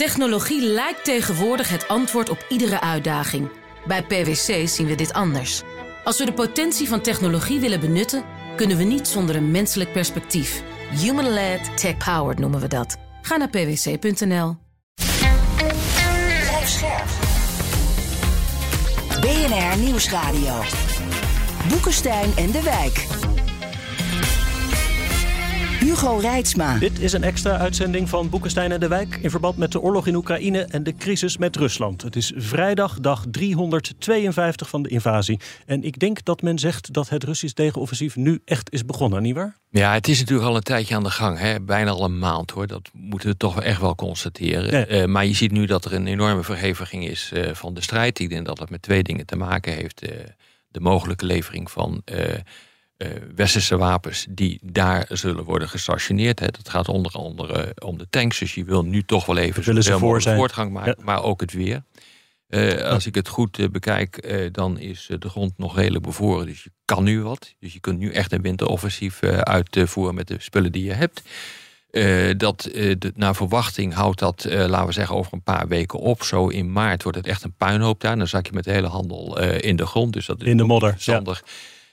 Technologie 0.00 0.62
lijkt 0.62 1.04
tegenwoordig 1.04 1.68
het 1.68 1.88
antwoord 1.88 2.28
op 2.28 2.44
iedere 2.48 2.80
uitdaging. 2.80 3.50
Bij 3.86 4.02
PwC 4.02 4.68
zien 4.68 4.86
we 4.86 4.94
dit 4.94 5.12
anders. 5.12 5.62
Als 6.04 6.18
we 6.18 6.24
de 6.24 6.32
potentie 6.32 6.88
van 6.88 7.00
technologie 7.00 7.60
willen 7.60 7.80
benutten, 7.80 8.24
kunnen 8.56 8.76
we 8.76 8.84
niet 8.84 9.08
zonder 9.08 9.36
een 9.36 9.50
menselijk 9.50 9.92
perspectief. 9.92 10.62
Human-led, 10.90 11.76
tech-powered 11.76 12.38
noemen 12.38 12.60
we 12.60 12.68
dat. 12.68 12.96
Ga 13.22 13.36
naar 13.36 13.48
pwc.nl. 13.48 14.56
BNR 19.20 19.78
Nieuwsradio. 19.78 20.62
Boekenstein 21.68 22.36
en 22.36 22.50
de 22.50 22.62
Wijk. 22.62 23.19
Hugo 25.80 26.16
Reitsma. 26.16 26.78
Dit 26.78 26.98
is 26.98 27.12
een 27.12 27.22
extra 27.22 27.58
uitzending 27.58 28.08
van 28.08 28.28
Boekenstein 28.28 28.72
en 28.72 28.80
de 28.80 28.88
Wijk... 28.88 29.16
in 29.16 29.30
verband 29.30 29.56
met 29.56 29.72
de 29.72 29.80
oorlog 29.80 30.06
in 30.06 30.14
Oekraïne 30.14 30.64
en 30.64 30.82
de 30.82 30.94
crisis 30.94 31.36
met 31.36 31.56
Rusland. 31.56 32.02
Het 32.02 32.16
is 32.16 32.32
vrijdag, 32.36 33.00
dag 33.00 33.24
352 33.30 34.68
van 34.68 34.82
de 34.82 34.88
invasie. 34.88 35.40
En 35.66 35.82
ik 35.82 35.98
denk 35.98 36.24
dat 36.24 36.42
men 36.42 36.58
zegt 36.58 36.92
dat 36.92 37.08
het 37.08 37.24
Russisch 37.24 37.54
tegenoffensief 37.54 38.16
nu 38.16 38.40
echt 38.44 38.72
is 38.72 38.84
begonnen, 38.84 39.22
nietwaar? 39.22 39.56
Ja, 39.70 39.92
het 39.92 40.08
is 40.08 40.18
natuurlijk 40.18 40.48
al 40.48 40.56
een 40.56 40.62
tijdje 40.62 40.94
aan 40.94 41.02
de 41.02 41.10
gang. 41.10 41.38
Hè? 41.38 41.60
Bijna 41.60 41.90
al 41.90 42.04
een 42.04 42.18
maand 42.18 42.50
hoor. 42.50 42.66
Dat 42.66 42.90
moeten 42.92 43.28
we 43.28 43.36
toch 43.36 43.62
echt 43.62 43.80
wel 43.80 43.94
constateren. 43.94 44.88
Eh, 44.88 45.04
maar 45.04 45.26
je 45.26 45.34
ziet 45.34 45.52
nu 45.52 45.66
dat 45.66 45.84
er 45.84 45.92
een 45.92 46.06
enorme 46.06 46.42
verheviging 46.42 47.08
is 47.08 47.30
uh, 47.34 47.54
van 47.54 47.74
de 47.74 47.82
strijd. 47.82 48.18
Ik 48.18 48.28
denk 48.28 48.46
dat 48.46 48.56
dat 48.56 48.70
met 48.70 48.82
twee 48.82 49.02
dingen 49.02 49.26
te 49.26 49.36
maken 49.36 49.72
heeft. 49.72 50.04
Uh, 50.04 50.10
de 50.68 50.80
mogelijke 50.80 51.26
levering 51.26 51.70
van 51.70 52.02
uh, 52.12 52.18
westerse 53.34 53.76
wapens 53.76 54.26
die 54.30 54.58
daar 54.62 55.06
zullen 55.08 55.44
worden 55.44 55.68
gestationeerd. 55.68 56.38
Hè. 56.38 56.46
Dat 56.46 56.68
gaat 56.68 56.88
onder 56.88 57.12
andere 57.12 57.74
om 57.78 57.98
de 57.98 58.06
tanks. 58.10 58.38
Dus 58.38 58.54
je 58.54 58.64
wil 58.64 58.84
nu 58.84 59.02
toch 59.02 59.26
wel 59.26 59.36
even 59.36 59.62
willen 59.62 59.82
ze 59.82 59.98
voor 59.98 60.22
zijn. 60.22 60.36
voortgang 60.36 60.72
maken, 60.72 60.96
maar 61.04 61.22
ook 61.22 61.40
het 61.40 61.52
weer. 61.52 61.82
Uh, 62.48 62.82
als 62.82 63.06
ik 63.06 63.14
het 63.14 63.28
goed 63.28 63.58
uh, 63.58 63.68
bekijk, 63.68 64.26
uh, 64.26 64.48
dan 64.52 64.78
is 64.78 65.10
de 65.18 65.28
grond 65.28 65.52
nog 65.56 65.76
redelijk 65.76 66.04
bevoren. 66.04 66.46
Dus 66.46 66.64
je 66.64 66.70
kan 66.84 67.04
nu 67.04 67.22
wat. 67.22 67.54
Dus 67.58 67.72
je 67.72 67.80
kunt 67.80 67.98
nu 67.98 68.12
echt 68.12 68.32
een 68.32 68.42
winteroffensief 68.42 69.22
uitvoeren 69.22 70.14
met 70.14 70.28
de 70.28 70.36
spullen 70.38 70.72
die 70.72 70.84
je 70.84 70.92
hebt. 70.92 71.22
dat, 72.38 72.68
de, 72.72 73.12
naar 73.14 73.34
verwachting 73.34 73.94
houdt 73.94 74.18
dat, 74.18 74.46
laten 74.50 74.86
we 74.86 74.92
zeggen, 74.92 75.16
over 75.16 75.32
een 75.32 75.42
paar 75.42 75.68
weken 75.68 75.98
op. 75.98 76.22
Zo 76.22 76.48
in 76.48 76.72
maart 76.72 77.02
wordt 77.02 77.18
het 77.18 77.26
echt 77.26 77.42
een 77.42 77.54
puinhoop 77.56 78.00
daar. 78.00 78.16
Dan 78.16 78.26
zak 78.26 78.46
je 78.46 78.52
met 78.52 78.64
de 78.64 78.72
hele 78.72 78.86
handel 78.86 79.40
in 79.40 79.76
de 79.76 79.86
grond. 79.86 80.12
Dus 80.12 80.26
dat 80.26 80.40
is 80.40 80.46
in 80.46 80.56
de 80.56 80.64
modder. 80.64 80.94
Zandig. 80.98 81.42
Ja. 81.44 81.52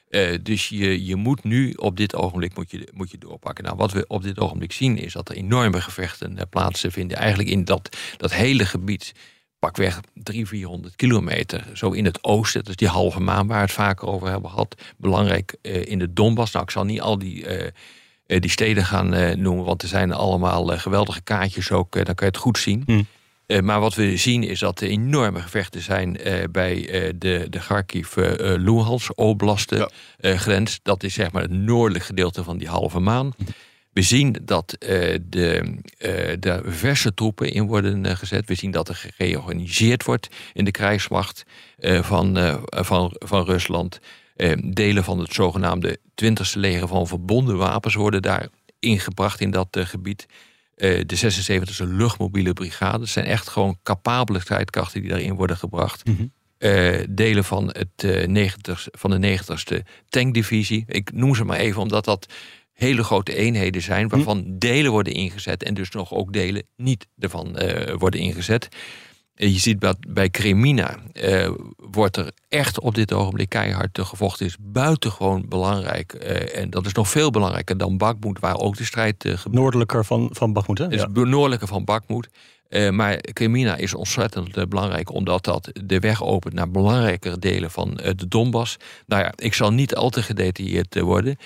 Uh, 0.10 0.38
dus 0.42 0.70
je, 0.70 1.06
je 1.06 1.16
moet 1.16 1.44
nu 1.44 1.74
op 1.74 1.98
dit 1.98 2.16
ogenblik 2.16 2.56
moet 2.56 2.72
je, 2.72 2.88
moet 2.94 3.12
je 3.12 3.18
doorpakken. 3.18 3.64
Nou, 3.64 3.76
wat 3.78 3.92
we 3.92 4.06
op 4.08 4.24
dit 4.24 4.40
ogenblik 4.40 4.72
zien 4.72 4.98
is 4.98 5.14
dat 5.14 5.30
er 5.30 5.36
enorme 5.36 5.82
gevechten 5.82 6.32
uh, 6.36 6.42
plaatsvinden. 6.50 7.18
Eigenlijk 7.18 7.50
in 7.50 7.66
dat, 7.66 7.98
dat 8.18 8.34
hele 8.34 8.66
gebied, 8.66 9.14
pakweg 9.60 10.00
300, 10.14 10.50
400 10.50 10.96
kilometer. 10.96 11.66
Zo 11.74 11.92
in 11.92 12.06
het 12.06 12.24
oosten, 12.24 12.60
dat 12.60 12.70
is 12.70 12.76
die 12.76 12.88
halve 12.88 13.20
maan 13.20 13.48
waar 13.48 13.58
we 13.58 13.64
het 13.64 13.72
vaker 13.72 14.08
over 14.08 14.28
hebben 14.30 14.50
gehad. 14.50 14.82
Belangrijk 14.98 15.56
uh, 15.62 15.86
in 15.86 16.00
de 16.00 16.14
Donbass. 16.14 16.52
Nou, 16.52 16.66
ik 16.66 16.72
zal 16.72 16.86
niet 16.86 17.02
al 17.02 17.18
die, 17.18 17.46
die 18.26 18.50
steden 18.50 18.86
gaan 18.86 19.42
noemen, 19.42 19.66
want 19.66 19.82
er 19.82 19.88
zijn 19.88 20.12
allemaal 20.12 20.66
geweldige 20.66 21.22
kaartjes 21.22 21.72
ook. 21.72 21.94
dan 21.94 22.04
kan 22.04 22.16
je 22.18 22.26
het 22.26 22.38
goed 22.38 22.58
zien. 22.58 22.84
Hm. 22.86 23.04
Uh, 23.48 23.60
maar 23.60 23.80
wat 23.80 23.96
we 23.96 24.18
zien 24.18 24.44
is 24.44 24.60
dat 24.60 24.82
er 24.82 24.88
enorme 24.88 25.42
gevechten 25.42 25.82
zijn 25.82 26.28
uh, 26.28 26.44
bij 26.52 26.76
uh, 26.78 27.14
de, 27.16 27.48
de 27.50 27.60
Kharkiv-Luhansk 27.60 29.12
oblasten 29.16 29.92
grens. 30.20 30.80
Dat 30.84 31.04
is 31.04 31.14
zeg 31.14 31.32
maar 31.32 31.42
het 31.42 31.52
noordelijk 31.52 32.06
gedeelte 32.06 32.44
van 32.44 32.58
die 32.58 32.68
halve 32.68 33.00
maan. 33.00 33.34
We 33.94 34.02
zien 34.02 34.36
dat 34.42 34.76
de, 34.80 35.78
de 36.40 36.62
verse 36.66 37.14
troepen 37.14 37.52
in 37.52 37.66
worden 37.66 38.18
gezet. 38.18 38.48
We 38.48 38.56
zien 38.56 38.72
dat 38.72 38.90
er 38.90 38.96
gereorganiseerd 38.96 40.04
wordt 40.04 40.28
in 40.54 40.66
de 40.66 40.72
krijgsmacht 40.72 41.44
van, 41.82 42.60
van, 42.70 43.16
van 43.20 43.46
Rusland. 43.46 44.00
delen 44.60 45.04
van 45.04 45.20
het 45.20 45.34
zogenaamde 45.34 46.00
20e 46.26 46.54
leger 46.54 46.88
van 46.88 47.08
verbonden 47.08 47.58
wapens 47.58 47.96
worden 47.96 48.22
daar 48.22 48.48
ingebracht 48.80 49.42
in 49.42 49.52
dat 49.52 49.68
gebied. 49.72 50.26
Uh, 50.78 51.02
de 51.06 51.18
76e 51.18 51.88
luchtmobiele 51.88 52.54
brigade. 52.54 53.06
zijn 53.06 53.26
echt 53.26 53.50
gewoon 53.50 53.78
capabele 53.84 54.40
strijdkrachten 54.40 55.02
die 55.02 55.10
daarin 55.10 55.36
worden 55.36 55.58
gebracht. 55.58 56.06
Mm 56.06 56.16
-hmm. 56.16 56.32
uh, 56.60 57.04
delen 57.10 57.44
van, 57.44 57.68
het, 57.68 58.04
uh, 58.04 58.28
90, 58.28 58.88
van 58.92 59.22
de 59.22 59.40
90ste 59.40 59.78
tankdivisie. 60.10 60.84
Ik 60.88 61.12
noem 61.12 61.36
ze 61.36 61.44
maar 61.44 61.58
even 61.58 61.82
omdat 61.82 62.06
dat 62.06 62.34
hele 62.74 63.04
grote 63.04 63.36
eenheden 63.36 63.82
zijn... 63.82 64.08
waarvan 64.08 64.38
mm 64.38 64.44
-hmm. 64.44 64.60
delen 64.60 64.92
worden 64.92 65.14
ingezet 65.14 65.64
en 65.64 65.74
dus 65.74 65.90
nog 65.90 66.14
ook 66.14 66.34
delen 66.34 66.64
niet 66.76 67.08
ervan 67.20 67.58
worden 67.98 68.20
ingezet. 68.20 68.68
Je 69.40 69.60
ziet 69.60 69.82
dat 69.82 69.98
bij 70.08 70.30
Kremina 70.30 70.98
uh, 71.14 71.50
wordt 71.92 72.18
er 72.18 72.32
echt 72.50 72.80
op 72.80 72.96
dit 72.96 73.14
ogenblik 73.14 73.50
keihard 73.50 74.00
gevochten. 74.02 74.46
is 74.46 74.58
buitengewoon 74.60 75.46
belangrijk. 75.48 76.14
Uh, 76.14 76.58
en 76.58 76.70
dat 76.70 76.86
is 76.86 76.94
nog 76.94 77.10
veel 77.10 77.32
belangrijker 77.32 77.78
dan 77.78 77.98
Bakmoed, 77.98 78.40
waar 78.40 78.58
ook 78.58 78.78
de 78.78 78.84
strijd 78.84 79.16
gebeurt. 79.20 79.52
Noordelijker 79.52 80.06
van, 80.06 80.30
van 80.32 80.54
Bakmoed, 80.54 80.78
hè? 80.78 80.86
Ja. 80.86 80.92
is 80.92 81.06
noordelijker 81.12 81.68
van 81.68 81.86
Bakmoed. 81.86 82.30
maar 82.92 83.18
Kremina 83.18 83.76
is 83.76 83.94
ontzettend 83.94 84.70
belangrijk, 84.70 85.14
omdat 85.14 85.44
dat 85.44 85.72
de 85.86 86.00
weg 86.00 86.24
opent 86.24 86.54
naar 86.54 86.72
belangrijkere 86.72 87.40
delen 87.40 87.72
van 87.72 87.94
de 88.16 88.28
Donbass. 88.28 88.78
Nou 89.06 89.24
ja, 89.24 89.34
ik 89.36 89.54
zal 89.54 89.74
niet 89.74 89.96
al 89.96 90.10
te 90.10 90.24
gedetailleerd 90.24 91.00
worden. 91.00 91.38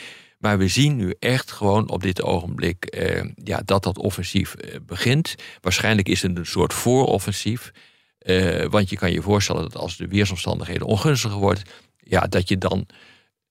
Maar 0.41 0.57
we 0.57 0.67
zien 0.67 0.95
nu 0.95 1.13
echt 1.19 1.51
gewoon 1.51 1.89
op 1.89 2.01
dit 2.01 2.21
ogenblik 2.21 2.85
eh, 2.85 3.23
ja, 3.35 3.61
dat 3.65 3.83
dat 3.83 3.97
offensief 3.97 4.53
eh, 4.53 4.75
begint. 4.85 5.35
Waarschijnlijk 5.61 6.07
is 6.09 6.21
het 6.21 6.37
een 6.37 6.45
soort 6.45 6.73
vooroffensief. 6.73 7.71
Eh, 8.17 8.65
want 8.65 8.89
je 8.89 8.95
kan 8.95 9.11
je 9.11 9.21
voorstellen 9.21 9.61
dat 9.61 9.75
als 9.75 9.97
de 9.97 10.07
weersomstandigheden 10.07 10.87
ongunstiger 10.87 11.37
worden, 11.37 11.63
ja, 11.97 12.19
dat 12.21 12.49
je 12.49 12.57
dan 12.57 12.85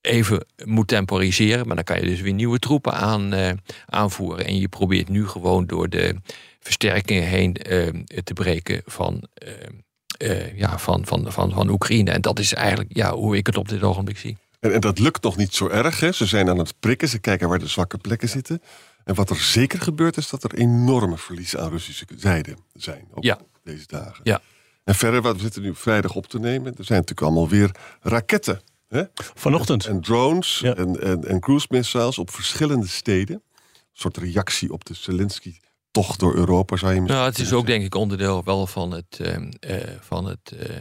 even 0.00 0.46
moet 0.64 0.88
temporiseren. 0.88 1.66
Maar 1.66 1.76
dan 1.76 1.84
kan 1.84 2.00
je 2.00 2.06
dus 2.06 2.20
weer 2.20 2.32
nieuwe 2.32 2.58
troepen 2.58 2.92
aan, 2.92 3.34
aanvoeren. 3.86 4.46
En 4.46 4.56
je 4.56 4.68
probeert 4.68 5.08
nu 5.08 5.26
gewoon 5.26 5.66
door 5.66 5.88
de 5.88 6.16
versterkingen 6.60 7.24
heen 7.24 7.52
te 8.24 8.32
breken 8.34 8.82
van, 8.84 9.28
ja, 10.54 10.78
van, 10.78 11.06
van, 11.06 11.32
van, 11.32 11.52
van 11.52 11.68
Oekraïne. 11.68 12.10
En 12.10 12.20
dat 12.20 12.38
is 12.38 12.54
eigenlijk 12.54 12.96
ja, 12.96 13.14
hoe 13.14 13.36
ik 13.36 13.46
het 13.46 13.56
op 13.56 13.68
dit 13.68 13.82
ogenblik 13.82 14.18
zie. 14.18 14.36
En, 14.60 14.72
en 14.72 14.80
dat 14.80 14.98
lukt 14.98 15.22
nog 15.22 15.36
niet 15.36 15.54
zo 15.54 15.68
erg. 15.68 16.00
Hè? 16.00 16.12
Ze 16.12 16.26
zijn 16.26 16.48
aan 16.48 16.58
het 16.58 16.74
prikken, 16.80 17.08
ze 17.08 17.18
kijken 17.18 17.48
waar 17.48 17.58
de 17.58 17.66
zwakke 17.66 17.98
plekken 17.98 18.28
zitten. 18.28 18.62
En 19.04 19.14
wat 19.14 19.30
er 19.30 19.36
zeker 19.36 19.80
gebeurt, 19.80 20.16
is 20.16 20.28
dat 20.28 20.44
er 20.44 20.54
enorme 20.54 21.18
verliezen 21.18 21.60
aan 21.60 21.70
Russische 21.70 22.06
zijde 22.16 22.56
zijn. 22.72 23.08
Ja. 23.20 23.38
deze 23.64 23.86
dagen. 23.86 24.20
Ja. 24.22 24.40
En 24.84 24.94
verder, 24.94 25.22
wat 25.22 25.36
we 25.36 25.42
zitten 25.42 25.62
nu 25.62 25.74
vrijdag 25.74 26.14
op 26.14 26.26
te 26.26 26.38
nemen. 26.38 26.66
Er 26.66 26.84
zijn 26.84 26.98
natuurlijk 26.98 27.26
allemaal 27.26 27.48
weer 27.48 27.70
raketten. 28.00 28.60
Hè? 28.88 29.02
Vanochtend. 29.14 29.86
En, 29.86 29.94
en 29.94 30.00
drones 30.00 30.58
ja. 30.58 30.74
en, 30.74 31.00
en, 31.00 31.24
en 31.24 31.40
cruise 31.40 31.66
missiles 31.70 32.18
op 32.18 32.30
verschillende 32.30 32.88
steden. 32.88 33.42
Een 33.72 33.82
soort 33.92 34.16
reactie 34.16 34.72
op 34.72 34.84
de 34.84 34.94
Zelensky 34.94 35.56
tocht 35.90 36.20
door 36.20 36.34
Europa, 36.34 36.76
zou 36.76 36.94
je 36.94 37.00
Nou, 37.00 37.24
het 37.24 37.38
is 37.38 37.52
ook 37.52 37.66
denk 37.66 37.84
ik 37.84 37.94
onderdeel 37.94 38.44
wel 38.44 38.66
van 38.66 38.90
het, 38.90 39.18
uh, 39.20 39.36
uh, 39.36 39.80
van 40.00 40.24
het 40.24 40.52
uh, 40.54 40.76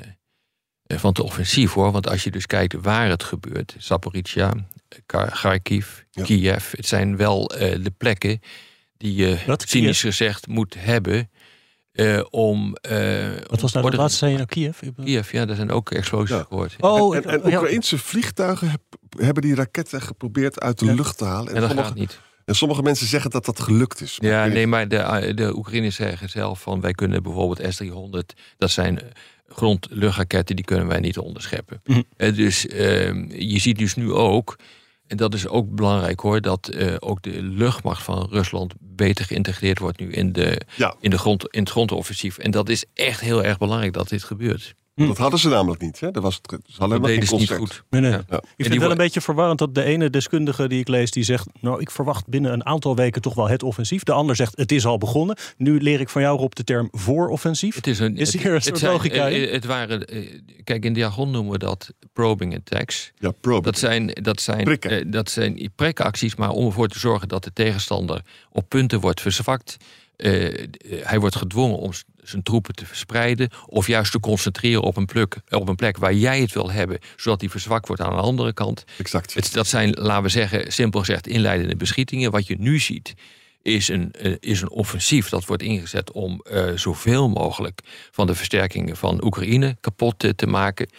van 0.98 1.10
het 1.10 1.20
offensief 1.20 1.74
hoor. 1.74 1.92
Want 1.92 2.10
als 2.10 2.24
je 2.24 2.32
dus 2.32 2.46
kijkt 2.46 2.74
waar 2.74 3.10
het 3.10 3.24
gebeurt, 3.24 3.76
Zaporizhia, 3.78 4.54
Kharkiv, 5.06 5.88
ja. 6.12 6.24
Kiev, 6.24 6.72
het 6.72 6.88
zijn 6.88 7.18
wel 7.18 7.52
uh, 7.54 7.60
de 7.60 7.92
plekken 7.98 8.42
die 8.98 9.16
je 9.16 9.38
cynisch 9.58 10.02
gezegd 10.02 10.48
moet 10.48 10.76
hebben. 10.78 11.30
Uh, 11.94 12.24
om. 12.30 12.76
Uh, 12.92 13.30
Wat 13.48 13.62
was 13.62 13.74
nou 13.74 13.90
de 13.90 13.98
laatste 13.98 14.18
zei 14.18 14.32
je 14.32 14.38
nou 14.38 14.50
Kiev? 14.50 14.80
Kiev, 15.04 15.32
ja, 15.32 15.46
daar 15.46 15.56
zijn 15.56 15.72
ook 15.72 15.92
explosies 15.92 16.36
ja. 16.38 16.46
gehoord. 16.48 16.76
Oh, 16.80 17.16
en, 17.16 17.24
en, 17.24 17.44
en 17.44 17.54
Oekraïnse 17.54 17.98
vliegtuigen 17.98 18.70
heb, 18.70 18.82
hebben 19.18 19.44
die 19.44 19.56
raketten 19.56 20.02
geprobeerd 20.02 20.60
uit 20.60 20.80
de 20.80 20.86
ja. 20.86 20.94
lucht 20.94 21.18
te 21.18 21.26
halen. 21.26 21.50
En, 21.50 21.56
en 21.56 21.62
dat 21.62 21.70
sommige, 21.70 21.88
gaat 21.88 21.98
niet. 21.98 22.20
En 22.50 22.56
sommige 22.56 22.82
mensen 22.82 23.08
zeggen 23.08 23.32
dat 23.32 23.46
dat 23.46 23.60
gelukt 23.60 24.02
is. 24.02 24.18
Ja, 24.20 24.46
nee, 24.46 24.68
maar 24.68 24.88
de, 24.88 25.32
de 25.36 25.56
Oekraïners 25.56 25.96
zeggen 25.96 26.30
zelf 26.30 26.62
van 26.62 26.82
wij 26.82 26.92
kunnen 26.92 27.24
bijvoorbeeld 27.24 27.74
S-300, 27.74 28.40
dat 28.58 28.72
zijn 28.72 29.00
grond-luchtraketten, 29.48 30.56
die 30.56 30.66
kunnen 30.66 30.88
wij 30.88 31.00
niet 31.00 31.18
onderscheppen. 31.18 31.82
Mm 31.84 32.04
-hmm. 32.18 32.34
Dus 32.36 32.66
uh, 32.66 32.76
je 33.30 33.60
ziet 33.60 33.78
dus 33.78 33.96
nu 33.96 34.12
ook, 34.12 34.56
en 35.08 35.18
dat 35.18 35.34
is 35.34 35.48
ook 35.48 35.76
belangrijk 35.76 36.20
hoor, 36.20 36.42
dat 36.42 36.72
uh, 36.74 36.96
ook 37.00 37.22
de 37.22 37.42
luchtmacht 37.42 38.04
van 38.04 38.28
Rusland 38.30 38.74
beter 38.80 39.26
geïntegreerd 39.26 39.80
wordt 39.80 40.00
nu 40.00 40.12
in, 40.12 40.32
de, 40.32 40.62
ja. 40.76 40.96
in, 41.00 41.10
de 41.10 41.18
grond, 41.18 41.48
in 41.54 41.60
het 41.60 41.70
grondoffensief. 41.70 42.38
En 42.38 42.52
dat 42.52 42.70
is 42.70 42.86
echt 42.94 43.20
heel 43.20 43.44
erg 43.44 43.58
belangrijk 43.58 43.94
dat 43.94 44.10
dit 44.10 44.24
gebeurt. 44.24 44.76
Dat 45.08 45.18
hadden 45.18 45.40
ze 45.40 45.50
namelijk 45.50 45.82
niet. 45.82 46.00
Hè? 46.00 46.12
Dat 46.12 46.24
was 46.24 46.40
het, 46.42 46.62
ze 46.66 46.76
hadden 46.78 47.02
dat 47.02 47.10
deden 47.10 47.38
niet 47.38 47.52
goed. 47.52 47.84
Nee, 47.90 48.02
nee. 48.02 48.12
Ja. 48.12 48.20
Ik 48.20 48.44
vind 48.56 48.70
het 48.70 48.78
wel 48.78 48.92
een 48.92 48.98
beetje 48.98 49.22
verwarrend 49.22 49.60
dat 49.60 49.76
de 49.76 49.84
ene 49.84 50.10
deskundige 50.10 50.68
die 50.68 50.80
ik 50.80 50.88
lees... 50.88 51.12
die 51.12 51.24
zegt, 51.24 51.48
nou, 51.60 51.82
ik 51.82 51.92
verwacht 51.92 52.28
binnen 52.28 52.54
een 52.54 52.66
aantal 52.66 52.96
weken 52.96 53.22
toch 53.22 53.34
wel 53.34 53.50
het 53.50 53.64
offensief. 53.64 54.04
De 54.04 54.12
ander 54.12 54.36
zegt, 54.36 54.58
het 54.58 54.72
is 54.72 54.86
al 54.86 54.98
begonnen. 54.98 55.38
Nu 55.58 55.82
leer 55.82 56.00
ik 56.00 56.10
van 56.10 56.22
jou, 56.22 56.40
op 56.40 56.56
de 56.56 56.64
term 56.64 56.88
vooroffensief. 56.92 57.76
Het 57.76 57.88
is, 57.88 58.00
een, 58.00 58.18
is 58.18 58.34
hier 58.34 58.54
een 58.54 58.62
soort 58.62 58.82
het, 58.82 58.92
logica 58.92 59.26
het, 59.26 59.42
het, 59.42 59.52
het 59.52 59.66
waren, 59.66 60.06
kijk, 60.64 60.86
in 60.86 60.94
de 60.94 61.00
jargon 61.00 61.32
noemen 61.32 61.52
we 61.52 61.58
dat 61.58 61.94
probing 62.14 62.56
attacks. 62.56 63.12
Ja, 63.18 63.32
probing. 63.32 63.64
Dat 63.64 63.78
zijn, 63.78 64.08
dat 64.08 64.42
zijn, 64.42 64.64
prikken. 64.64 65.06
Uh, 65.06 65.12
dat 65.12 65.30
zijn 65.30 65.72
prikacties, 65.76 66.36
maar 66.36 66.50
om 66.50 66.66
ervoor 66.66 66.88
te 66.88 67.00
zorgen 67.00 67.28
dat 67.28 67.44
de 67.44 67.54
tegenstander 67.54 68.22
op 68.52 68.70
punten 68.70 69.00
wordt 69.00 69.22
verzwakt... 69.22 69.78
eh, 70.20 70.68
hij 71.04 71.20
wordt 71.20 71.36
gedwongen 71.36 71.78
om 71.78 71.92
zijn 72.24 72.44
troepen 72.44 72.76
te 72.76 72.86
verspreiden. 72.86 73.50
Of 73.66 73.88
juist 73.88 74.12
te 74.12 74.20
concentreren 74.20 74.82
op 74.82 74.98
een, 74.98 75.06
plek, 75.06 75.36
op 75.50 75.68
een 75.68 75.76
plek 75.76 75.98
waar 75.98 76.14
jij 76.14 76.42
het 76.42 76.54
wil 76.54 76.72
hebben. 76.72 77.00
Zodat 77.16 77.42
hij 77.42 77.50
verzwakt 77.50 77.88
wordt 77.88 78.02
aan 78.02 78.16
de 78.16 78.22
andere 78.22 78.54
kant. 78.54 78.84
Exact. 78.98 79.34
Het, 79.34 79.54
dat 79.54 79.68
zijn, 79.68 79.94
laten 79.94 80.24
we 80.24 80.30
zeggen, 80.30 80.72
simpel 80.72 81.00
gezegd 81.00 81.28
inleidende 81.28 81.76
beschietingen. 81.76 82.32
Wat 82.32 82.48
je 82.48 82.56
nu 82.60 82.80
ziet 82.80 83.14
is 83.62 83.88
een, 83.88 84.12
eh, 84.12 84.36
is 84.40 84.62
een 84.62 84.70
offensief 84.70 85.30
dat 85.30 85.46
wordt 85.46 85.64
ingezet 85.64 86.12
om 86.12 86.44
uh, 86.52 86.72
zoveel 86.76 87.30
mogelijk 87.30 87.82
van 88.12 88.28
de 88.28 88.36
versterkingen 88.36 88.98
van 88.98 89.24
Oekraïne 89.24 89.78
kapot 89.82 90.20
te, 90.20 90.36
te 90.36 90.48
maken. 90.48 90.90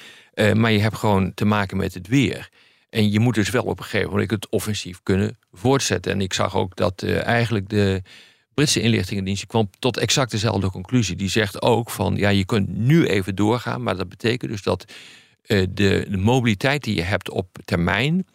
Maar 0.55 0.73
je 0.73 0.79
hebt 0.79 0.97
gewoon 0.97 1.35
te 1.35 1.45
maken 1.45 1.77
met 1.77 1.95
het 1.95 2.09
weer. 2.09 2.49
En 2.91 3.11
je 3.11 3.21
moet 3.21 3.35
dus 3.35 3.51
wel 3.51 3.65
op 3.65 3.79
een 3.79 3.85
gegeven 3.85 4.11
moment 4.11 4.31
het 4.31 4.49
offensief 4.49 5.01
kunnen 5.03 5.39
voortzetten. 5.53 6.13
En 6.13 6.21
ik 6.21 6.33
zag 6.33 6.57
ook 6.57 6.77
dat 6.77 7.03
eigenlijk 7.03 7.69
de 7.69 8.03
Britse 8.61 8.81
inlichtingendienst 8.81 9.47
kwam 9.47 9.71
tot 9.79 9.97
exact 9.97 10.31
dezelfde 10.31 10.71
conclusie. 10.71 11.17
Die 11.17 11.29
zegt 11.29 11.62
ook 11.62 11.91
van 11.91 12.17
ja, 12.17 12.29
je 12.29 12.45
kunt 12.45 12.77
nu 12.77 13.07
even 13.07 13.35
doorgaan, 13.35 13.83
maar 13.83 13.97
dat 13.97 14.09
betekent 14.09 14.51
dus 14.51 14.62
dat 14.62 14.85
de, 15.47 15.67
de 16.09 16.17
mobiliteit 16.17 16.85
die 16.85 16.95
je 16.95 17.03
hebt 17.03 17.31
op 17.31 17.59
termijn 17.65 18.27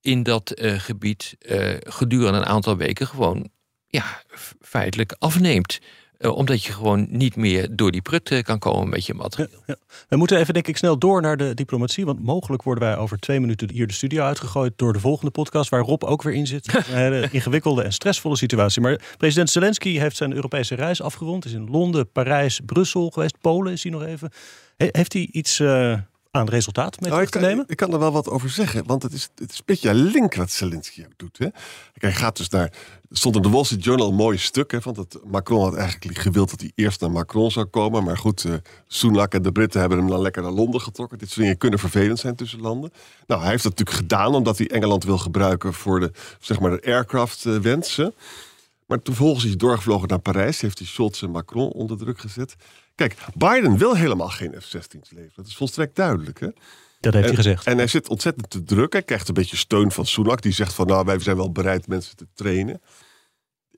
in 0.00 0.22
dat 0.22 0.52
gebied 0.56 1.36
gedurende 1.80 2.38
een 2.38 2.46
aantal 2.46 2.76
weken 2.76 3.06
gewoon 3.06 3.48
ja, 3.88 4.22
feitelijk 4.60 5.14
afneemt. 5.18 5.78
Uh, 6.18 6.36
omdat 6.36 6.64
je 6.64 6.72
gewoon 6.72 7.06
niet 7.10 7.36
meer 7.36 7.76
door 7.76 7.90
die 7.90 8.02
prut 8.02 8.30
uh, 8.30 8.42
kan 8.42 8.58
komen 8.58 8.88
met 8.88 9.06
je 9.06 9.14
materiaal. 9.14 9.62
Ja, 9.66 9.74
ja. 9.88 9.96
We 10.08 10.16
moeten 10.16 10.38
even 10.38 10.54
denk 10.54 10.66
ik 10.66 10.76
snel 10.76 10.98
door 10.98 11.20
naar 11.22 11.36
de 11.36 11.54
diplomatie. 11.54 12.04
Want 12.04 12.22
mogelijk 12.24 12.62
worden 12.62 12.84
wij 12.84 12.96
over 12.96 13.18
twee 13.18 13.40
minuten 13.40 13.70
hier 13.70 13.86
de 13.86 13.92
studio 13.92 14.24
uitgegooid... 14.24 14.72
door 14.76 14.92
de 14.92 15.00
volgende 15.00 15.30
podcast 15.30 15.70
waar 15.70 15.80
Rob 15.80 16.04
ook 16.04 16.22
weer 16.22 16.34
in 16.34 16.46
zit. 16.46 16.74
een 16.74 16.82
hele 16.96 17.28
ingewikkelde 17.30 17.82
en 17.82 17.92
stressvolle 17.92 18.36
situatie. 18.36 18.82
Maar 18.82 19.00
president 19.16 19.50
Zelensky 19.50 19.98
heeft 19.98 20.16
zijn 20.16 20.32
Europese 20.32 20.74
reis 20.74 21.02
afgerond. 21.02 21.44
Is 21.44 21.52
in 21.52 21.70
Londen, 21.70 22.12
Parijs, 22.12 22.60
Brussel 22.66 23.10
geweest. 23.10 23.40
Polen 23.40 23.72
is 23.72 23.82
hij 23.82 23.92
nog 23.92 24.02
even. 24.02 24.30
He 24.76 24.88
heeft 24.90 25.12
hij 25.12 25.28
iets... 25.32 25.58
Uh, 25.58 25.98
aan 26.30 26.48
resultaat 26.48 27.00
mee 27.00 27.10
nou, 27.10 27.26
te 27.26 27.38
nemen? 27.38 27.64
Ik 27.68 27.76
kan 27.76 27.92
er 27.92 27.98
wel 27.98 28.12
wat 28.12 28.28
over 28.28 28.50
zeggen, 28.50 28.86
want 28.86 29.02
het 29.02 29.12
is, 29.12 29.28
het 29.34 29.50
is 29.50 29.58
een 29.58 29.62
beetje 29.64 29.94
link 29.94 30.34
wat 30.34 30.50
Zelensky 30.50 31.04
ook 31.04 31.12
doet. 31.16 31.38
Hè? 31.38 31.46
Hij 31.92 32.12
gaat 32.12 32.36
dus 32.36 32.48
naar. 32.48 32.72
Stond 33.10 33.36
in 33.36 33.42
de 33.42 33.48
Wall 33.48 33.64
Street 33.64 33.84
Journal 33.84 34.08
een 34.08 34.14
mooi 34.14 34.38
stuk. 34.38 34.70
Hè, 34.70 34.78
want 34.80 34.96
het, 34.96 35.18
Macron 35.24 35.62
had 35.62 35.74
eigenlijk 35.74 36.18
gewild 36.18 36.50
dat 36.50 36.60
hij 36.60 36.72
eerst 36.74 37.00
naar 37.00 37.10
Macron 37.10 37.50
zou 37.50 37.66
komen. 37.66 38.04
Maar 38.04 38.16
goed, 38.16 38.44
uh, 38.44 38.54
Sunak 38.86 39.34
en 39.34 39.42
de 39.42 39.52
Britten 39.52 39.80
hebben 39.80 39.98
hem 39.98 40.08
dan 40.08 40.20
lekker 40.20 40.42
naar 40.42 40.50
Londen 40.50 40.80
getrokken. 40.80 41.18
Dit 41.18 41.28
soort 41.28 41.40
dingen 41.40 41.58
kunnen 41.58 41.78
vervelend 41.78 42.18
zijn 42.18 42.36
tussen 42.36 42.60
landen. 42.60 42.92
Nou, 43.26 43.40
hij 43.40 43.50
heeft 43.50 43.62
dat 43.62 43.78
natuurlijk 43.78 43.98
gedaan 43.98 44.34
omdat 44.34 44.58
hij 44.58 44.70
Engeland 44.70 45.04
wil 45.04 45.18
gebruiken 45.18 45.74
voor 45.74 46.00
de, 46.00 46.10
zeg 46.40 46.60
maar, 46.60 46.70
de 46.70 46.86
aircraft-wensen. 46.86 48.04
Eh, 48.04 48.22
maar 48.88 49.02
toen 49.02 49.14
volgens 49.14 49.44
is 49.44 49.50
hij 49.50 49.58
doorgevlogen 49.58 50.08
naar 50.08 50.18
Parijs. 50.18 50.60
Heeft 50.60 50.78
hij 50.78 50.86
Scholz 50.86 51.22
en 51.22 51.30
Macron 51.30 51.70
onder 51.70 51.96
druk 51.98 52.20
gezet. 52.20 52.56
Kijk, 52.94 53.16
Biden 53.34 53.76
wil 53.76 53.96
helemaal 53.96 54.28
geen 54.28 54.54
F-16's 54.60 55.10
leveren. 55.10 55.32
Dat 55.34 55.46
is 55.46 55.56
volstrekt 55.56 55.96
duidelijk. 55.96 56.40
Hè? 56.40 56.48
Dat 57.00 57.12
heeft 57.12 57.26
hij 57.26 57.36
gezegd. 57.36 57.66
En 57.66 57.76
hij 57.76 57.86
zit 57.86 58.08
ontzettend 58.08 58.50
te 58.50 58.62
druk. 58.62 58.92
Hij 58.92 59.02
krijgt 59.02 59.28
een 59.28 59.34
beetje 59.34 59.56
steun 59.56 59.92
van 59.92 60.06
Sunak. 60.06 60.42
Die 60.42 60.52
zegt 60.52 60.72
van 60.72 60.86
nou, 60.86 61.04
wij 61.04 61.18
zijn 61.18 61.36
wel 61.36 61.52
bereid 61.52 61.86
mensen 61.86 62.16
te 62.16 62.26
trainen. 62.34 62.80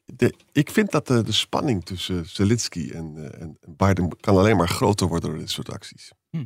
De, 0.05 0.35
ik 0.53 0.71
vind 0.71 0.91
dat 0.91 1.07
de, 1.07 1.23
de 1.23 1.33
spanning 1.33 1.85
tussen 1.85 2.29
Zelensky 2.29 2.91
en, 2.91 3.15
uh, 3.17 3.41
en, 3.41 3.59
Biden 3.67 4.17
kan 4.21 4.37
alleen 4.37 4.57
maar 4.57 4.69
groter 4.69 5.07
worden 5.07 5.31
door 5.31 5.39
dit 5.39 5.51
soort 5.51 5.73
acties. 5.73 6.13
Hm. 6.31 6.45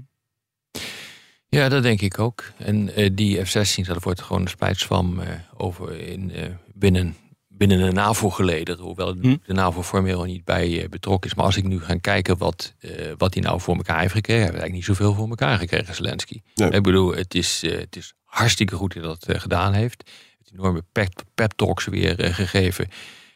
Ja, 1.49 1.69
dat 1.69 1.83
denk 1.83 2.01
ik 2.01 2.19
ook. 2.19 2.45
En 2.59 3.01
uh, 3.01 3.11
die 3.15 3.45
F-16, 3.45 3.87
dat 3.87 4.03
wordt 4.03 4.23
gewoon 4.23 4.43
een 4.43 4.49
splijtswam 4.49 5.21
uh, 5.21 5.29
over 5.57 5.99
in, 5.99 6.33
binnen 6.75 7.17
binnen 7.56 7.79
de 7.79 7.93
NAVO 7.93 8.31
geleden. 8.31 8.79
Hoewel 8.79 9.15
hm. 9.21 9.37
de 9.47 9.53
NAVO 9.53 9.83
formeel 9.83 10.25
niet 10.25 10.45
bij 10.45 10.83
eh, 10.83 10.89
betrokken 10.89 11.31
is. 11.31 11.37
Maar 11.37 11.45
als 11.45 11.56
ik 11.56 11.65
nu 11.65 11.81
ga 11.81 11.97
kijken 12.01 12.39
wat, 12.39 12.75
uh, 12.81 12.91
wat 13.17 13.35
hij 13.35 13.43
nou 13.43 13.61
voor 13.61 13.77
elkaar 13.77 14.01
heeft 14.01 14.15
gekregen. 14.15 14.43
Hij 14.43 14.51
heeft 14.51 14.62
eigenlijk 14.62 14.89
niet 14.89 14.97
zoveel 14.97 15.15
voor 15.15 15.29
elkaar 15.29 15.59
gekregen, 15.59 15.95
Zelensky. 15.95 16.41
Ik 16.55 16.83
bedoel, 16.83 17.15
het 17.15 17.35
is, 17.35 17.65
uh, 17.65 17.79
het 17.79 17.97
is 17.97 18.12
hartstikke 18.25 18.75
goed 18.75 18.95
dat 18.95 19.25
hij 19.25 19.33
dat 19.33 19.43
gedaan 19.43 19.73
heeft. 19.73 20.11
Het 20.39 20.53
enorme 20.53 20.83
pep, 20.93 21.23
pep 21.35 21.53
talks 21.56 21.85
weer 21.85 22.35
gegeven 22.35 22.89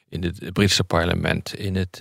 in 0.09 0.23
het 0.25 0.53
Britse 0.53 0.85
parlement, 0.85 1.55
in 1.55 1.77
het 1.77 2.01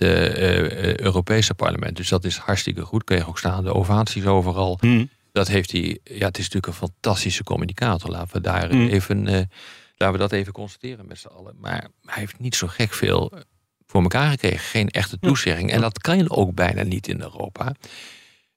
Europese 1.00 1.54
parlement. 1.54 1.96
Dus 1.96 2.08
dat 2.08 2.24
is 2.24 2.36
hartstikke 2.36 2.82
goed. 2.82 3.04
Kreeg 3.04 3.28
ook 3.28 3.38
staande 3.38 3.74
ovaties 3.74 4.26
overal. 4.26 4.78
Hm. 4.80 5.04
Dat 5.32 5.48
heeft 5.48 5.72
hij. 5.72 5.98
Ja, 6.04 6.26
het 6.26 6.38
is 6.38 6.44
natuurlijk 6.44 6.66
een 6.66 6.88
fantastische 6.88 7.44
communicator. 7.44 8.10
Laten 8.10 8.32
we 8.32 8.40
daar 8.40 8.70
hm. 8.70 8.86
even 8.86 9.48
Laten 9.98 10.16
we 10.16 10.22
dat 10.22 10.32
even 10.32 10.52
constateren 10.52 11.06
met 11.06 11.18
z'n 11.18 11.26
allen. 11.26 11.54
Maar 11.58 11.88
hij 12.04 12.20
heeft 12.20 12.38
niet 12.38 12.54
zo 12.54 12.66
gek 12.66 12.92
veel 12.92 13.30
eh, 13.30 13.40
voor 13.86 14.02
elkaar 14.02 14.30
gekregen. 14.30 14.58
Geen 14.58 14.88
echte 14.88 15.18
toezegging. 15.18 15.72
En 15.72 15.80
dat 15.80 15.98
kan 15.98 16.18
je 16.18 16.30
ook 16.30 16.54
bijna 16.54 16.82
niet 16.82 17.08
in 17.08 17.20
Europa. 17.20 17.74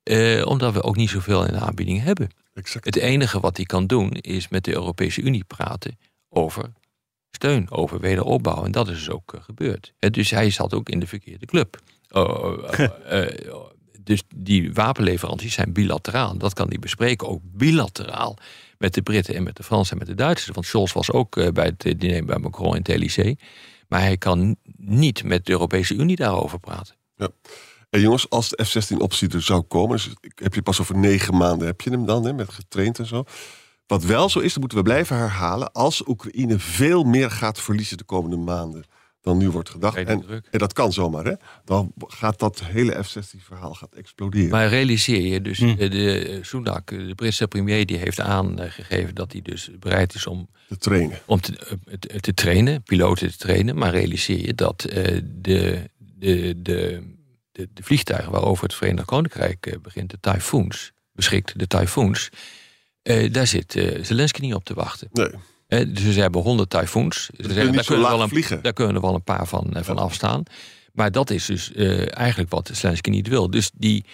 Uh, 0.04 0.46
omdat 0.46 0.74
we 0.74 0.84
ook 0.84 0.96
niet 0.96 1.10
zoveel 1.10 1.46
in 1.46 1.54
de 1.54 1.60
aanbieding 1.60 2.02
hebben. 2.02 2.30
Exact. 2.54 2.86
Het 2.86 2.96
enige 2.96 3.40
wat 3.40 3.58
hij 3.58 3.66
kan 3.66 3.88
doen 3.88 4.12
is 4.12 4.48
met 4.48 4.64
de 4.64 4.74
Europese 4.74 5.22
Unie 5.22 5.44
praten 5.44 5.98
over 6.30 6.72
steun, 7.32 7.72
over 7.72 8.00
wederopbouw. 8.00 8.64
En 8.64 8.72
dat 8.72 8.88
is 8.88 8.98
dus 8.98 9.10
ook 9.10 9.34
uh, 9.36 9.42
gebeurd. 9.44 9.94
dus 10.00 10.30
hij 10.30 10.50
zat 10.50 10.74
ook 10.74 10.90
in 10.90 11.00
de 11.00 11.08
verkeerde 11.08 11.46
club. 11.46 11.80
Oh, 12.10 12.30
oh, 12.30 12.64
oh, 13.50 13.70
dus 14.12 14.24
die 14.36 14.74
wapenleveranties 14.74 15.54
zijn 15.54 15.74
bilateraal. 15.74 16.38
Dat 16.38 16.54
kan 16.54 16.68
hij 16.68 16.80
bespreken, 16.80 17.28
ook 17.28 17.42
bilateraal 17.44 18.38
met 18.78 18.94
de 18.94 19.02
Britten 19.02 19.36
en 19.36 19.44
met 19.44 19.56
de 19.56 19.63
Fransen 19.63 19.92
en 19.92 19.98
met 19.98 20.08
de 20.08 20.24
Duitsers. 20.24 20.56
Want 20.56 20.66
Scholz 20.66 20.94
was 20.94 21.12
ook 21.12 21.38
eh, 21.38 21.52
bij 21.52 21.66
het 21.66 22.00
diner 22.00 22.25
bij 22.25 22.38
Macron 22.38 22.72
in 22.72 22.78
het 22.78 22.88
Elysée. 22.88 23.38
Maar 23.88 24.02
hij 24.02 24.18
kan 24.18 24.56
niet 24.78 25.24
met 25.24 25.46
de 25.46 25.52
Europese 25.52 25.94
Unie 25.94 26.16
daarover 26.16 26.60
praten. 26.60 26.96
Ja. 27.16 27.28
En 27.90 28.00
jongens, 28.00 28.30
als 28.30 28.50
de 28.50 28.63
F-16-optie 28.63 29.30
er 29.30 29.42
zou 29.42 29.62
komen, 29.62 29.96
dus 29.96 30.10
heb 30.36 30.54
je 30.54 30.62
pas 30.62 30.81
over 30.81 30.98
negen 30.98 31.38
maanden 31.38 31.68
heb 31.68 31.81
je 31.81 31.90
hem 31.90 32.06
dan, 32.06 32.25
hè, 32.25 32.34
met 32.34 32.50
getraind 32.50 33.00
en 33.00 33.06
zo. 33.06 33.24
Wat 33.88 34.04
wel 34.04 34.30
zo 34.30 34.40
is, 34.40 34.50
dat 34.52 34.60
moeten 34.60 34.78
we 34.78 34.84
blijven 34.84 35.18
herhalen, 35.18 35.72
als 35.72 36.08
Oekraïne 36.08 36.60
veel 36.60 37.04
meer 37.04 37.31
gaat 37.31 37.62
verliezen 37.62 37.98
de 37.98 38.04
komende 38.04 38.38
maanden 38.38 38.84
dan 39.22 39.38
nu 39.38 39.50
wordt 39.50 39.70
gedacht. 39.70 39.98
En, 39.98 40.24
en, 40.52 40.60
dat 40.60 40.74
kan 40.74 40.94
zomaar, 40.94 41.26
hè? 41.26 41.34
Dan 41.66 41.94
gaat 41.98 42.40
dat 42.40 42.64
hele 42.64 43.04
F-16-verhaal 43.04 43.74
gaat 43.74 43.94
exploderen. 43.94 44.50
Maar 44.50 44.68
realiseer 44.68 45.22
je, 45.22 45.42
dus 45.42 45.60
hm. 45.60 45.76
de, 45.76 45.90
de 45.90 46.40
Sunak, 46.42 46.88
de 46.88 47.16
Britse 47.16 47.48
premier, 47.48 47.86
die 47.86 47.98
heeft 47.98 48.20
aangegeven 48.20 49.16
dat 49.16 49.32
hij 49.32 49.42
dus 49.42 49.70
bereid 49.80 50.14
is 50.14 50.28
om 50.28 50.50
te 50.68 50.78
trainen. 50.78 51.20
Om 51.26 51.42
te, 51.42 51.78
eh, 51.86 52.20
te 52.20 52.34
trainen, 52.34 52.84
piloten 52.84 53.32
te 53.32 53.38
trainen. 53.38 53.78
Maar 53.78 53.92
realiseer 53.92 54.46
je 54.46 54.56
dat 54.56 54.82
de, 54.82 55.24
de, 55.42 55.90
de, 56.18 56.62
de, 56.62 57.04
de, 57.52 57.84
vliegtuigen 57.84 58.32
waarover 58.32 58.64
het 58.64 58.74
Verenigd 58.74 59.06
Koninkrijk 59.06 59.78
begint, 59.82 60.10
de 60.10 60.18
Typhoons, 60.20 60.92
beschikt, 61.13 61.60
de 61.60 61.68
Typhoons, 61.68 62.30
uh, 63.04 63.34
daar 63.34 63.48
zit 63.48 63.72
Zelensky 64.01 64.42
niet 64.42 64.54
op 64.54 64.63
te 64.63 64.74
wachten. 64.74 65.08
Nee 65.12 65.30
dus 65.80 66.13
ze 66.13 66.22
hebben 66.22 66.42
100 66.42 66.70
tyfoons. 66.70 67.30
daar, 67.38 67.84
kunnen 67.86 68.10
wel 68.10 68.22
een, 68.22 68.62
daar 68.62 68.74
kunnen 68.74 68.96
er 68.96 69.01
wel 69.01 69.16
een 69.16 69.24
paar 69.24 69.48
van, 69.48 69.74
eh, 69.74 69.84
van 69.84 69.98
afstaan. 69.98 70.44
Maar 70.94 71.12
dat 71.12 71.30
is 71.30 71.46
dus 71.46 71.72
uh, 71.75 72.18
eigenlijk 72.18 72.51
wat 72.51 72.70
Zelensky 72.74 73.10
niet 73.10 73.28
wil. 73.28 73.50
Dus 73.50 73.72
die, 73.74 74.06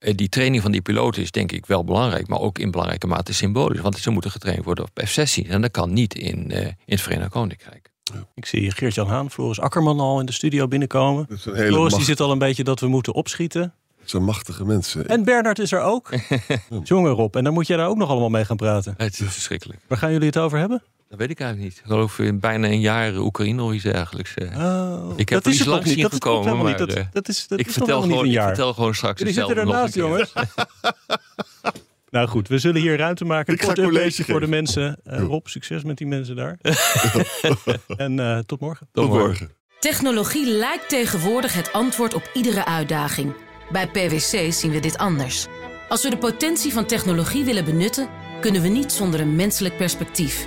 uh, 0.00 0.12
die 0.14 0.28
training 0.28 0.62
van 0.62 0.72
die 0.72 0.80
piloten 0.80 1.22
is 1.22 1.30
denk 1.30 1.52
ik 1.52 1.66
wel 1.66 1.84
belangrijk, 1.84 2.28
maar 2.28 2.40
ook 2.40 2.58
in 2.58 2.70
belangrijke 2.70 3.06
mate 3.06 3.34
symbolisch. 3.34 3.80
Want 3.80 3.98
ze 3.98 4.10
moeten 4.10 4.30
getraind 4.30 4.64
worden 4.64 4.84
op 4.84 5.04
F-16 5.04 5.48
en 5.48 5.60
dat 5.60 5.70
kan 5.70 5.92
niet 5.92 6.14
in, 6.14 6.50
uh, 6.50 6.60
in 6.60 6.74
het 6.86 7.00
Verenigd 7.00 7.30
Koninkrijk. 7.30 7.90
Ik 8.34 8.46
zie 8.46 8.70
Geert-Jan 8.70 9.08
Haan, 9.08 9.30
Floris 9.30 9.60
Akkerman 9.60 10.00
al 10.00 10.20
in 10.20 10.26
de 10.26 10.32
studio 10.32 10.68
binnenkomen. 10.68 11.26
Floris 11.38 11.94
die 11.94 12.04
zit 12.04 12.20
al 12.20 12.30
een 12.30 12.38
beetje 12.38 12.64
dat 12.64 12.80
we 12.80 12.86
moeten 12.86 13.14
opschieten. 13.14 13.74
Het 14.00 14.10
zijn 14.10 14.24
machtige 14.24 14.64
mensen. 14.64 15.08
En 15.08 15.24
Bernard 15.24 15.58
is 15.58 15.72
er 15.72 15.80
ook. 15.80 16.10
Jongen 16.84 17.12
Rob, 17.12 17.36
en 17.36 17.44
dan 17.44 17.52
moet 17.52 17.66
jij 17.66 17.76
daar 17.76 17.88
ook 17.88 17.96
nog 17.96 18.08
allemaal 18.08 18.28
mee 18.28 18.44
gaan 18.44 18.56
praten. 18.56 18.94
Het 18.96 19.20
is 19.20 19.32
verschrikkelijk. 19.32 19.80
Waar 19.88 19.98
gaan 19.98 20.12
jullie 20.12 20.26
het 20.26 20.38
over 20.38 20.58
hebben? 20.58 20.82
Dat 21.12 21.20
weet 21.20 21.30
ik 21.30 21.40
eigenlijk 21.40 21.70
niet. 21.70 21.84
Ik 21.84 21.90
geloof 21.90 22.18
in 22.18 22.40
bijna 22.40 22.66
een 22.66 22.80
jaar 22.80 23.16
Oekraïne 23.16 23.62
of 23.62 23.72
iets 23.72 23.84
dergelijks. 23.84 24.34
Eh. 24.34 24.46
Oh, 24.46 25.12
ik 25.16 25.28
heb 25.28 25.42
dat 25.42 25.52
er 25.52 25.58
niet 25.58 25.66
langs 25.66 25.94
niet 25.94 26.06
gekomen. 26.06 26.56
Maar, 26.58 26.76
dat, 26.76 26.92
eh, 26.92 27.04
dat, 27.12 27.28
is, 27.28 27.48
dat 27.48 27.58
ik, 27.58 27.66
is 27.66 27.72
vertel 27.72 28.00
gewoon, 28.00 28.24
een 28.24 28.30
jaar. 28.30 28.48
ik 28.48 28.54
vertel 28.54 28.74
gewoon 28.74 28.94
straks 28.94 29.18
Jullie 29.18 29.34
zitten 29.34 29.56
ernaast, 29.56 29.94
jongens. 29.94 30.32
nou 32.10 32.28
goed, 32.28 32.48
we 32.48 32.58
zullen 32.58 32.80
hier 32.80 32.96
ruimte 32.96 33.24
maken. 33.24 33.54
Ik 33.54 33.62
ga 33.62 33.72
college 33.72 34.24
voor 34.24 34.40
de 34.40 34.46
mensen. 34.46 35.00
Uh, 35.06 35.18
Rob, 35.18 35.46
succes 35.46 35.82
met 35.82 35.96
die 35.96 36.06
mensen 36.06 36.36
daar. 36.36 36.58
en 37.96 38.18
uh, 38.18 38.38
tot 38.38 38.60
morgen. 38.60 38.88
Tot, 38.92 39.04
tot 39.04 39.18
morgen. 39.18 39.50
Technologie 39.78 40.46
lijkt 40.46 40.88
tegenwoordig 40.88 41.54
het 41.54 41.72
antwoord 41.72 42.14
op 42.14 42.30
iedere 42.34 42.64
uitdaging. 42.64 43.34
Bij 43.70 43.88
PwC 43.88 44.52
zien 44.52 44.70
we 44.70 44.80
dit 44.80 44.98
anders. 44.98 45.46
Als 45.88 46.02
we 46.02 46.10
de 46.10 46.18
potentie 46.18 46.72
van 46.72 46.86
technologie 46.86 47.44
willen 47.44 47.64
benutten, 47.64 48.08
kunnen 48.40 48.62
we 48.62 48.68
niet 48.68 48.92
zonder 48.92 49.20
een 49.20 49.36
menselijk 49.36 49.76
perspectief. 49.76 50.46